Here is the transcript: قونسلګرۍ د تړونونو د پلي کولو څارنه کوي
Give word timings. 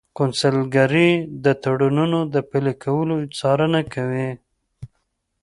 قونسلګرۍ 0.17 1.11
د 1.45 1.45
تړونونو 1.63 2.19
د 2.33 2.35
پلي 2.49 2.73
کولو 2.83 3.15
څارنه 3.37 3.81
کوي 3.93 4.29